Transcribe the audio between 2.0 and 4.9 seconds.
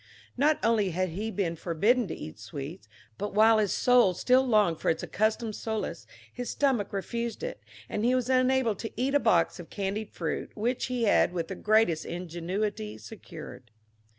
to eat sweets, but while his soul still longed for